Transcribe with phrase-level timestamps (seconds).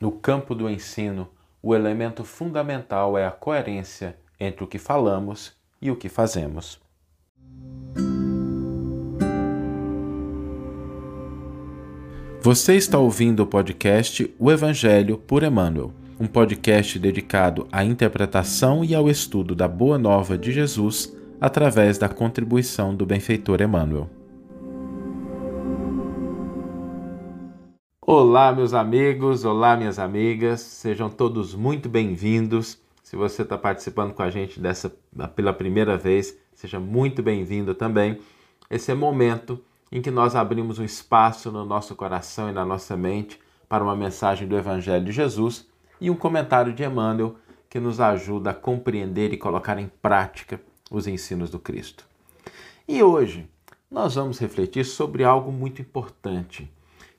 [0.00, 1.28] No campo do ensino,
[1.60, 6.80] o elemento fundamental é a coerência entre o que falamos e o que fazemos.
[12.40, 18.94] Você está ouvindo o podcast O Evangelho por Emmanuel, um podcast dedicado à interpretação e
[18.94, 24.08] ao estudo da Boa Nova de Jesus através da contribuição do benfeitor Emmanuel.
[28.10, 32.78] Olá, meus amigos, olá, minhas amigas, sejam todos muito bem-vindos.
[33.02, 34.90] Se você está participando com a gente dessa
[35.36, 38.18] pela primeira vez, seja muito bem-vindo também.
[38.70, 39.62] Esse é o momento
[39.92, 43.94] em que nós abrimos um espaço no nosso coração e na nossa mente para uma
[43.94, 45.68] mensagem do Evangelho de Jesus
[46.00, 47.36] e um comentário de Emmanuel
[47.68, 50.58] que nos ajuda a compreender e colocar em prática
[50.90, 52.06] os ensinos do Cristo.
[52.88, 53.46] E hoje
[53.90, 56.72] nós vamos refletir sobre algo muito importante,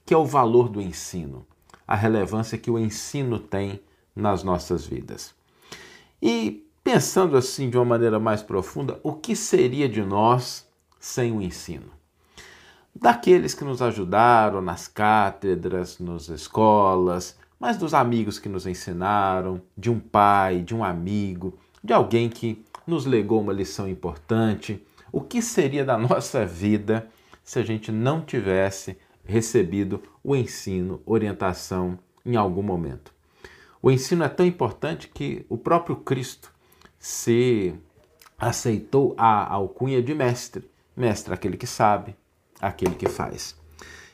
[0.10, 1.46] que é o valor do ensino,
[1.88, 3.80] a relevância que o ensino tem
[4.16, 5.36] nas nossas vidas.
[6.20, 10.68] E pensando assim de uma maneira mais profunda, o que seria de nós
[11.00, 11.92] sem o ensino?
[12.96, 19.92] Daqueles que nos ajudaram nas cátedras, nas escolas, mas dos amigos que nos ensinaram, de
[19.92, 24.84] um pai, de um amigo, de alguém que nos legou uma lição importante.
[25.12, 27.08] O que seria da nossa vida
[27.44, 28.98] se a gente não tivesse
[29.30, 33.14] recebido o ensino, orientação em algum momento?
[33.82, 36.52] O ensino é tão importante que o próprio Cristo
[36.98, 37.74] se
[38.38, 40.70] aceitou a alcunha de mestre.
[40.98, 42.16] Mestre, aquele que sabe,
[42.60, 43.56] aquele que faz.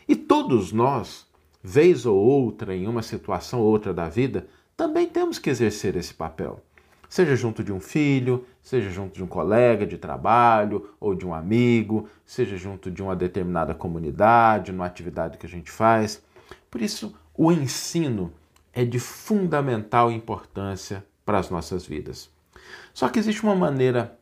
[0.07, 1.25] E todos nós,
[1.63, 6.13] vez ou outra, em uma situação ou outra da vida, também temos que exercer esse
[6.13, 6.61] papel
[7.15, 11.33] seja junto de um filho, seja junto de um colega de trabalho ou de um
[11.33, 16.21] amigo, seja junto de uma determinada comunidade, numa atividade que a gente faz.
[16.69, 18.33] Por isso, o ensino
[18.73, 22.29] é de fundamental importância para as nossas vidas.
[22.93, 24.19] Só que existe uma maneira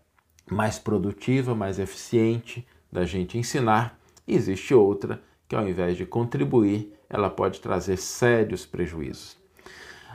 [0.47, 6.93] mais produtiva, mais eficiente da gente ensinar, e existe outra que, ao invés de contribuir,
[7.09, 9.35] ela pode trazer sérios prejuízos.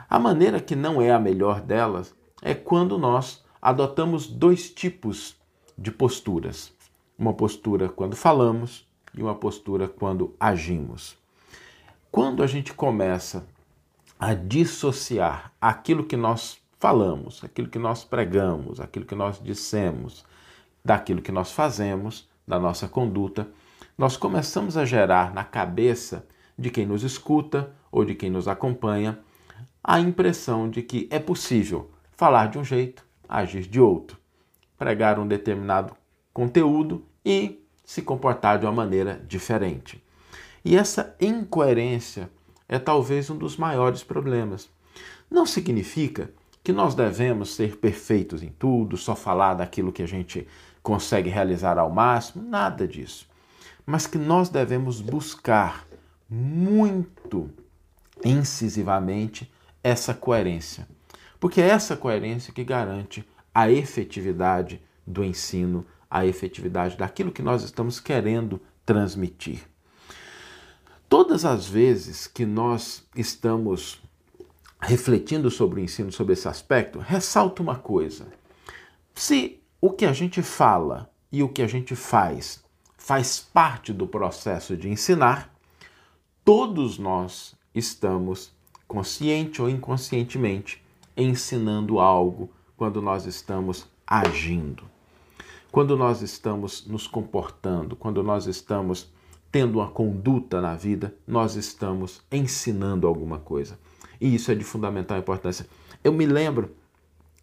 [0.09, 5.35] A maneira que não é a melhor delas é quando nós adotamos dois tipos
[5.77, 6.73] de posturas:
[7.17, 11.17] uma postura quando falamos e uma postura quando agimos.
[12.11, 13.45] Quando a gente começa
[14.19, 20.25] a dissociar aquilo que nós falamos, aquilo que nós pregamos, aquilo que nós dissemos,
[20.83, 23.47] daquilo que nós fazemos, da nossa conduta,
[23.97, 26.25] nós começamos a gerar na cabeça
[26.57, 29.19] de quem nos escuta ou de quem nos acompanha
[29.83, 31.89] a impressão de que é possível
[32.19, 34.17] falar de um jeito, agir de outro,
[34.77, 35.95] pregar um determinado
[36.33, 40.03] conteúdo e se comportar de uma maneira diferente.
[40.65, 42.29] E essa incoerência
[42.67, 44.69] é talvez um dos maiores problemas.
[45.31, 46.29] Não significa
[46.61, 50.45] que nós devemos ser perfeitos em tudo, só falar daquilo que a gente
[50.83, 53.29] consegue realizar ao máximo, nada disso.
[53.85, 55.87] Mas que nós devemos buscar
[56.29, 57.49] muito
[58.25, 59.49] incisivamente
[59.81, 60.85] essa coerência
[61.39, 67.63] porque é essa coerência que garante a efetividade do ensino, a efetividade daquilo que nós
[67.63, 69.61] estamos querendo transmitir.
[71.07, 74.01] Todas as vezes que nós estamos
[74.79, 78.27] refletindo sobre o ensino, sobre esse aspecto, ressalta uma coisa.
[79.13, 82.63] Se o que a gente fala e o que a gente faz
[82.97, 85.53] faz parte do processo de ensinar,
[86.45, 88.51] todos nós estamos,
[88.87, 90.83] consciente ou inconscientemente,
[91.19, 94.83] ensinando algo quando nós estamos agindo.
[95.71, 99.11] Quando nós estamos nos comportando, quando nós estamos
[99.51, 103.77] tendo uma conduta na vida, nós estamos ensinando alguma coisa.
[104.19, 105.67] E isso é de fundamental importância.
[106.03, 106.71] Eu me lembro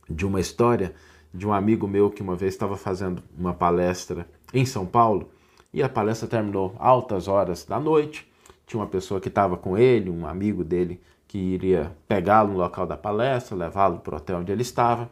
[0.08, 0.94] de uma história
[1.32, 5.28] de um amigo meu que uma vez estava fazendo uma palestra em São Paulo
[5.72, 8.26] e a palestra terminou altas horas da noite.
[8.66, 12.86] Tinha uma pessoa que estava com ele, um amigo dele que iria pegá-lo no local
[12.86, 15.10] da palestra, levá-lo para o hotel onde ele estava.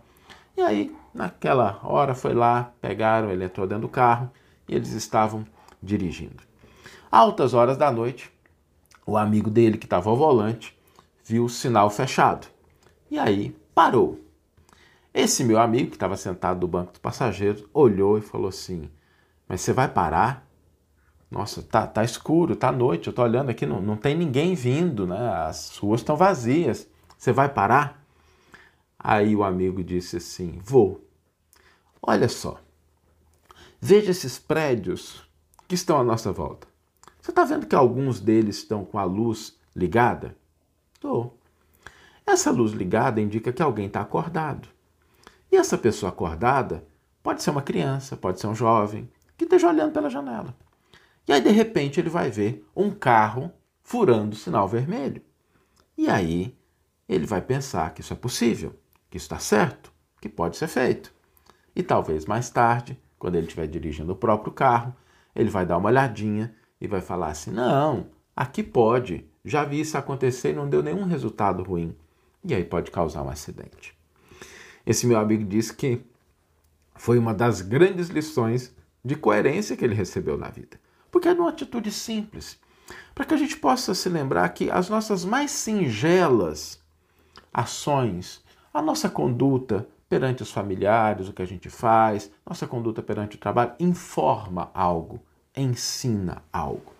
[0.57, 4.31] E aí, naquela hora, foi lá, pegaram, ele entrou dentro do carro
[4.69, 5.45] e eles estavam
[5.83, 6.43] dirigindo.
[7.11, 8.33] Altas horas da noite,
[9.07, 10.77] o amigo dele, que estava ao volante,
[11.25, 12.47] viu o sinal fechado.
[13.11, 14.21] E aí parou.
[15.13, 18.91] Esse meu amigo, que estava sentado no banco dos passageiros, olhou e falou assim:
[19.49, 20.45] Mas você vai parar?
[21.35, 25.05] Nossa, tá, tá escuro, tá noite, eu tô olhando aqui, não, não tem ninguém vindo,
[25.05, 25.31] né?
[25.31, 26.87] As ruas estão vazias.
[27.19, 28.07] Você vai parar?
[28.97, 31.05] Aí o amigo disse assim: Vou.
[32.01, 32.61] Olha só,
[33.81, 35.29] veja esses prédios
[35.67, 36.69] que estão à nossa volta.
[37.21, 40.37] Você está vendo que alguns deles estão com a luz ligada?
[40.95, 41.37] Estou.
[42.25, 44.69] Essa luz ligada indica que alguém está acordado.
[45.51, 46.87] E essa pessoa acordada
[47.25, 50.55] pode ser uma criança, pode ser um jovem, que esteja olhando pela janela.
[51.27, 53.51] E aí, de repente, ele vai ver um carro
[53.83, 55.23] furando o sinal vermelho.
[55.97, 56.57] E aí,
[57.09, 58.75] ele vai pensar que isso é possível,
[59.11, 61.13] que isso está certo, que pode ser feito.
[61.75, 64.95] E talvez mais tarde, quando ele estiver dirigindo o próprio carro,
[65.35, 69.99] ele vai dar uma olhadinha e vai falar assim: não, aqui pode, já vi isso
[69.99, 71.97] acontecer e não deu nenhum resultado ruim.
[72.45, 73.97] E aí pode causar um acidente.
[74.87, 76.05] Esse meu amigo disse que
[76.95, 78.75] foi uma das grandes lições
[79.05, 80.79] de coerência que ele recebeu na vida.
[81.15, 82.59] Porque é uma atitude simples.
[83.15, 86.83] Para que a gente possa se lembrar que as nossas mais singelas
[87.53, 93.37] ações, a nossa conduta perante os familiares, o que a gente faz, nossa conduta perante
[93.37, 95.23] o trabalho, informa algo,
[95.57, 96.93] ensina algo.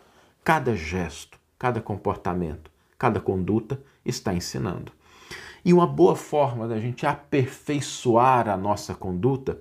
[0.45, 4.93] Cada gesto, cada comportamento, cada conduta está ensinando.
[5.65, 9.61] E uma boa forma da gente aperfeiçoar a nossa conduta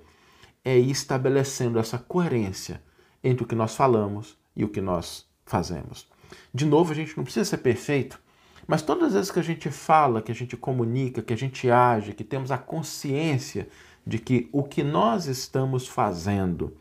[0.64, 2.84] é ir estabelecendo essa coerência
[3.24, 6.08] entre o que nós falamos e o que nós fazemos.
[6.54, 8.20] De novo, a gente não precisa ser perfeito,
[8.68, 11.70] mas todas as vezes que a gente fala, que a gente comunica, que a gente
[11.70, 13.68] age, que temos a consciência
[14.06, 16.76] de que o que nós estamos fazendo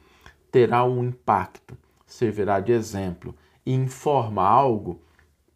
[0.50, 1.76] terá um impacto,
[2.06, 3.34] servirá de exemplo
[3.64, 5.00] e informa algo,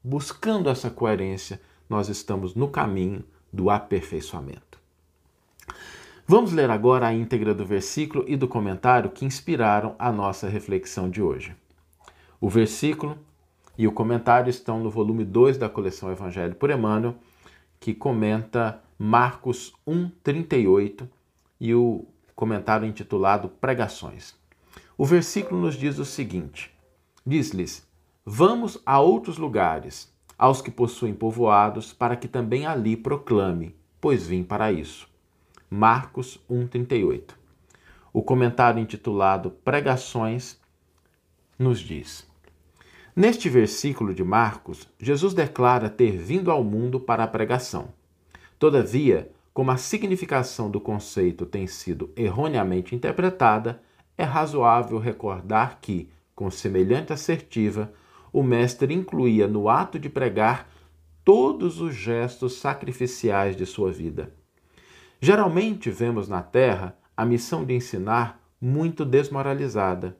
[0.02, 4.80] buscando essa coerência, nós estamos no caminho do aperfeiçoamento.
[6.26, 11.08] Vamos ler agora a íntegra do versículo e do comentário que inspiraram a nossa reflexão
[11.08, 11.54] de hoje.
[12.40, 13.18] O versículo
[13.78, 17.14] e o comentário estão no volume 2 da coleção Evangelho por Emmanuel,
[17.80, 21.08] que comenta Marcos 1:38
[21.60, 24.34] e o comentário intitulado Pregações.
[24.98, 26.74] O versículo nos diz o seguinte:
[27.24, 27.86] Diz-lhes:
[28.24, 34.42] Vamos a outros lugares, aos que possuem povoados, para que também ali proclame, pois vim
[34.42, 35.08] para isso.
[35.70, 37.34] Marcos 1:38.
[38.12, 40.58] O comentário intitulado Pregações
[41.58, 42.25] nos diz:
[43.16, 47.88] Neste versículo de Marcos, Jesus declara ter vindo ao mundo para a pregação.
[48.58, 53.80] Todavia, como a significação do conceito tem sido erroneamente interpretada,
[54.18, 57.90] é razoável recordar que, com semelhante assertiva,
[58.30, 60.68] o Mestre incluía no ato de pregar
[61.24, 64.30] todos os gestos sacrificiais de sua vida.
[65.18, 70.18] Geralmente vemos na Terra a missão de ensinar muito desmoralizada.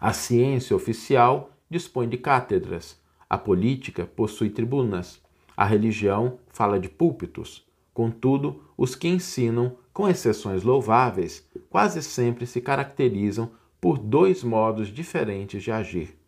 [0.00, 5.22] A ciência oficial dispõe de cátedras, a política possui tribunas,
[5.56, 7.64] a religião fala de púlpitos.
[7.94, 15.62] Contudo, os que ensinam, com exceções louváveis, quase sempre se caracterizam por dois modos diferentes
[15.62, 16.18] de agir.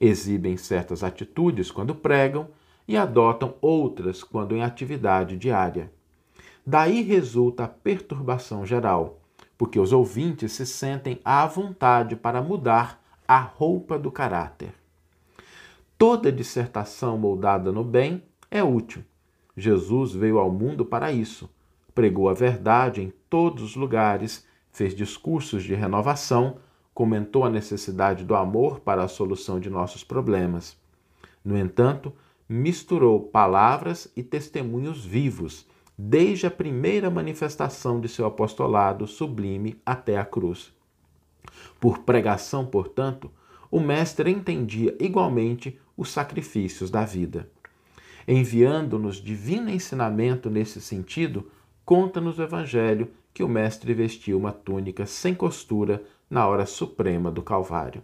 [0.00, 2.48] Exibem certas atitudes quando pregam
[2.86, 5.92] e adotam outras quando em atividade diária.
[6.64, 9.20] Daí resulta a perturbação geral,
[9.56, 14.72] porque os ouvintes se sentem à vontade para mudar a roupa do caráter.
[15.98, 19.04] Toda dissertação moldada no bem é útil.
[19.54, 21.50] Jesus veio ao mundo para isso.
[21.94, 26.56] Pregou a verdade em todos os lugares, fez discursos de renovação,
[26.94, 30.74] comentou a necessidade do amor para a solução de nossos problemas.
[31.44, 32.14] No entanto,
[32.48, 35.66] misturou palavras e testemunhos vivos,
[35.98, 40.72] desde a primeira manifestação de seu apostolado sublime até a cruz.
[41.80, 43.30] Por pregação, portanto,
[43.70, 47.48] o Mestre entendia igualmente os sacrifícios da vida.
[48.26, 51.50] Enviando-nos divino ensinamento nesse sentido,
[51.84, 57.42] conta-nos o Evangelho que o Mestre vestiu uma túnica sem costura na hora suprema do
[57.42, 58.02] Calvário.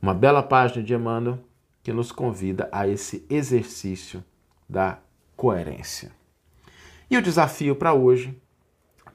[0.00, 1.38] Uma bela página de Emmanuel
[1.82, 4.22] que nos convida a esse exercício
[4.68, 4.98] da
[5.36, 6.12] coerência.
[7.10, 8.36] E o desafio para hoje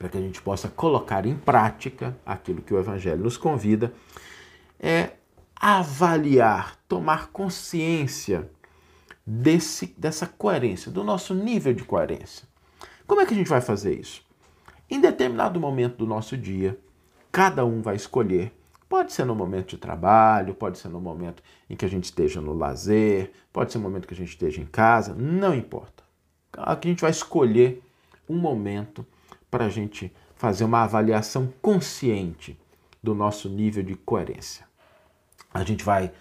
[0.03, 3.93] para que a gente possa colocar em prática aquilo que o Evangelho nos convida,
[4.77, 5.11] é
[5.55, 8.51] avaliar, tomar consciência
[9.25, 12.45] desse, dessa coerência, do nosso nível de coerência.
[13.07, 14.21] Como é que a gente vai fazer isso?
[14.89, 16.77] Em determinado momento do nosso dia,
[17.31, 18.51] cada um vai escolher.
[18.89, 22.41] Pode ser no momento de trabalho, pode ser no momento em que a gente esteja
[22.41, 26.03] no lazer, pode ser no momento que a gente esteja em casa, não importa.
[26.57, 27.81] Aqui a gente vai escolher
[28.27, 29.07] um momento
[29.53, 32.59] para a gente fazer uma avaliação consciente
[33.03, 34.65] do nosso nível de coerência.
[35.53, 36.11] A gente vai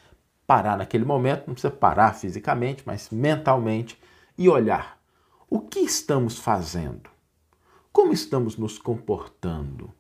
[0.47, 3.99] parar naquele momento, não precisa parar fisicamente, mas mentalmente
[4.37, 5.01] e olhar
[5.49, 7.09] o que estamos fazendo,
[7.91, 9.91] como estamos nos comportando.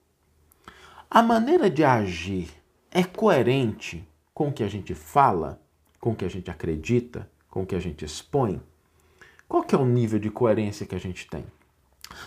[1.10, 2.50] A maneira de agir
[2.90, 5.58] é coerente com o que a gente fala,
[5.98, 8.60] com o que a gente acredita, com o que a gente expõe?
[9.48, 11.46] Qual que é o nível de coerência que a gente tem?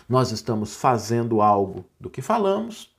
[0.07, 2.93] Nós estamos fazendo algo do que falamos,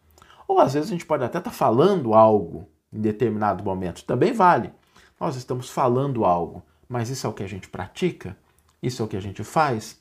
[0.47, 4.33] ou às vezes a gente pode até estar tá falando algo em determinado momento, também
[4.33, 4.73] vale.
[5.19, 8.37] Nós estamos falando algo, mas isso é o que a gente pratica?
[8.83, 10.00] Isso é o que a gente faz?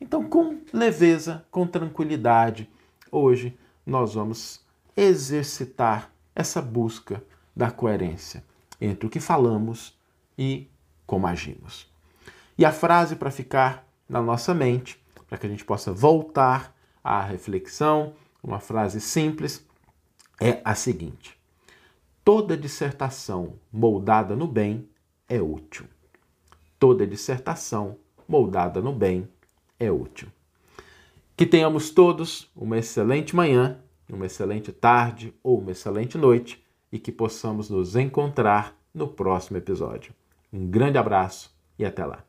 [0.00, 2.68] Então, com leveza, com tranquilidade,
[3.10, 3.56] hoje
[3.86, 4.60] nós vamos
[4.96, 7.22] exercitar essa busca
[7.54, 8.44] da coerência
[8.80, 9.98] entre o que falamos
[10.36, 10.68] e
[11.06, 11.90] como agimos.
[12.56, 17.20] E a frase para ficar na nossa mente, para que a gente possa voltar à
[17.20, 19.64] reflexão, uma frase simples,
[20.40, 21.38] é a seguinte:
[22.24, 24.88] Toda dissertação moldada no bem
[25.28, 25.86] é útil.
[26.78, 27.96] Toda dissertação
[28.28, 29.28] moldada no bem
[29.80, 30.28] é útil.
[31.34, 33.78] Que tenhamos todos uma excelente manhã,
[34.12, 40.12] uma excelente tarde ou uma excelente noite e que possamos nos encontrar no próximo episódio.
[40.52, 42.27] Um grande abraço e até lá.